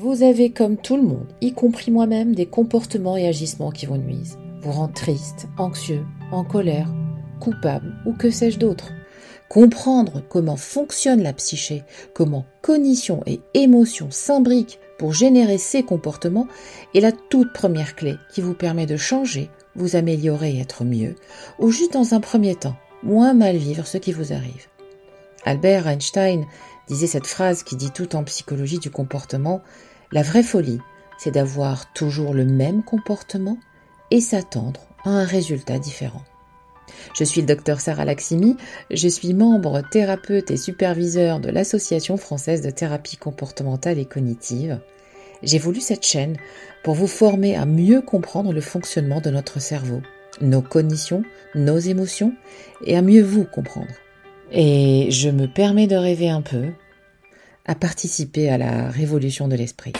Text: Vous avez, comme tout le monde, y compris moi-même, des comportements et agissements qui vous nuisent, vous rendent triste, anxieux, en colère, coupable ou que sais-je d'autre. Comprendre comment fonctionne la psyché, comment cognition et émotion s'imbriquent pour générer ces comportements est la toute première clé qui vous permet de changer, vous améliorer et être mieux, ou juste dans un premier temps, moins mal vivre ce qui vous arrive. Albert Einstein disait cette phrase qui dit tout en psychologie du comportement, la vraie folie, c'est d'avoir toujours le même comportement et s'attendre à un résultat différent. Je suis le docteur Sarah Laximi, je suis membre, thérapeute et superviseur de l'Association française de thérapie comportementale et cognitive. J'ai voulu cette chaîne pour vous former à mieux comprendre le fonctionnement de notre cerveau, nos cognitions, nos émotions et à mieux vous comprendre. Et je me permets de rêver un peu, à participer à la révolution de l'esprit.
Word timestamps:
Vous 0.00 0.22
avez, 0.22 0.50
comme 0.50 0.76
tout 0.76 0.96
le 0.96 1.02
monde, 1.02 1.26
y 1.40 1.52
compris 1.52 1.90
moi-même, 1.90 2.32
des 2.32 2.46
comportements 2.46 3.16
et 3.16 3.26
agissements 3.26 3.72
qui 3.72 3.84
vous 3.84 3.96
nuisent, 3.96 4.38
vous 4.62 4.70
rendent 4.70 4.94
triste, 4.94 5.48
anxieux, 5.58 6.04
en 6.30 6.44
colère, 6.44 6.94
coupable 7.40 7.96
ou 8.06 8.12
que 8.12 8.30
sais-je 8.30 8.60
d'autre. 8.60 8.92
Comprendre 9.48 10.22
comment 10.28 10.56
fonctionne 10.56 11.20
la 11.20 11.32
psyché, 11.32 11.82
comment 12.14 12.44
cognition 12.62 13.24
et 13.26 13.40
émotion 13.54 14.06
s'imbriquent 14.12 14.78
pour 15.00 15.14
générer 15.14 15.58
ces 15.58 15.82
comportements 15.82 16.46
est 16.94 17.00
la 17.00 17.10
toute 17.10 17.52
première 17.52 17.96
clé 17.96 18.14
qui 18.32 18.40
vous 18.40 18.54
permet 18.54 18.86
de 18.86 18.96
changer, 18.96 19.50
vous 19.74 19.96
améliorer 19.96 20.52
et 20.52 20.60
être 20.60 20.84
mieux, 20.84 21.16
ou 21.58 21.72
juste 21.72 21.94
dans 21.94 22.14
un 22.14 22.20
premier 22.20 22.54
temps, 22.54 22.76
moins 23.02 23.34
mal 23.34 23.56
vivre 23.56 23.84
ce 23.84 23.98
qui 23.98 24.12
vous 24.12 24.32
arrive. 24.32 24.68
Albert 25.44 25.86
Einstein 25.86 26.46
disait 26.88 27.06
cette 27.06 27.26
phrase 27.26 27.62
qui 27.62 27.76
dit 27.76 27.90
tout 27.90 28.16
en 28.16 28.24
psychologie 28.24 28.78
du 28.78 28.90
comportement, 28.90 29.62
la 30.12 30.22
vraie 30.22 30.42
folie, 30.42 30.80
c'est 31.18 31.30
d'avoir 31.30 31.92
toujours 31.92 32.34
le 32.34 32.44
même 32.44 32.82
comportement 32.82 33.58
et 34.10 34.20
s'attendre 34.20 34.80
à 35.04 35.10
un 35.10 35.24
résultat 35.24 35.78
différent. 35.78 36.22
Je 37.14 37.24
suis 37.24 37.42
le 37.42 37.46
docteur 37.46 37.80
Sarah 37.80 38.04
Laximi, 38.04 38.56
je 38.90 39.08
suis 39.08 39.34
membre, 39.34 39.82
thérapeute 39.90 40.50
et 40.50 40.56
superviseur 40.56 41.40
de 41.40 41.50
l'Association 41.50 42.16
française 42.16 42.62
de 42.62 42.70
thérapie 42.70 43.16
comportementale 43.16 43.98
et 43.98 44.06
cognitive. 44.06 44.80
J'ai 45.42 45.58
voulu 45.58 45.80
cette 45.80 46.06
chaîne 46.06 46.36
pour 46.82 46.94
vous 46.94 47.06
former 47.06 47.56
à 47.56 47.66
mieux 47.66 48.00
comprendre 48.00 48.52
le 48.52 48.60
fonctionnement 48.60 49.20
de 49.20 49.30
notre 49.30 49.60
cerveau, 49.60 50.00
nos 50.40 50.62
cognitions, 50.62 51.22
nos 51.54 51.78
émotions 51.78 52.32
et 52.84 52.96
à 52.96 53.02
mieux 53.02 53.22
vous 53.22 53.44
comprendre. 53.44 53.92
Et 54.50 55.10
je 55.10 55.28
me 55.28 55.46
permets 55.46 55.86
de 55.86 55.96
rêver 55.96 56.30
un 56.30 56.42
peu, 56.42 56.68
à 57.66 57.74
participer 57.74 58.48
à 58.48 58.58
la 58.58 58.90
révolution 58.90 59.46
de 59.48 59.54
l'esprit. 59.54 59.92